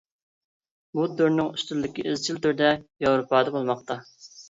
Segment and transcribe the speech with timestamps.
[0.99, 2.75] بۇ تۈرنىڭ ئۈستۈنلۈكى ئىزچىل تۈردە
[3.07, 4.05] ياۋروپادا بولماقتا.